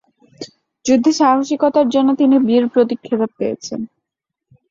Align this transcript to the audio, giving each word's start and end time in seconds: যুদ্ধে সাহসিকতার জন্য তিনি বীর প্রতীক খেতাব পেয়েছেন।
যুদ্ধে 0.85 1.11
সাহসিকতার 1.19 1.87
জন্য 1.89 2.09
তিনি 2.15 2.35
বীর 2.47 2.63
প্রতীক 2.73 2.99
খেতাব 3.03 3.31
পেয়েছেন। 3.37 3.79